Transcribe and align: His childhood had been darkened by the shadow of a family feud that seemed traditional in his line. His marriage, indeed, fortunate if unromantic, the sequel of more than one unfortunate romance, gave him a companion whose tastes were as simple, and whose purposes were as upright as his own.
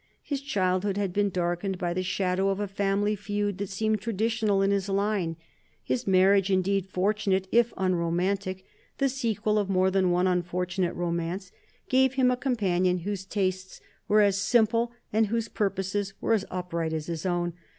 His 0.23 0.41
childhood 0.41 0.97
had 0.97 1.13
been 1.13 1.29
darkened 1.29 1.77
by 1.77 1.93
the 1.93 2.01
shadow 2.01 2.49
of 2.49 2.59
a 2.59 2.67
family 2.67 3.15
feud 3.15 3.59
that 3.59 3.69
seemed 3.69 4.01
traditional 4.01 4.63
in 4.63 4.71
his 4.71 4.89
line. 4.89 5.35
His 5.83 6.07
marriage, 6.07 6.49
indeed, 6.49 6.87
fortunate 6.87 7.47
if 7.51 7.71
unromantic, 7.77 8.65
the 8.97 9.09
sequel 9.09 9.59
of 9.59 9.69
more 9.69 9.91
than 9.91 10.09
one 10.09 10.25
unfortunate 10.25 10.95
romance, 10.95 11.51
gave 11.87 12.15
him 12.15 12.31
a 12.31 12.35
companion 12.35 13.01
whose 13.05 13.25
tastes 13.25 13.79
were 14.07 14.21
as 14.21 14.41
simple, 14.41 14.91
and 15.13 15.27
whose 15.27 15.47
purposes 15.47 16.15
were 16.19 16.33
as 16.33 16.45
upright 16.49 16.93
as 16.93 17.05
his 17.05 17.23
own. 17.23 17.53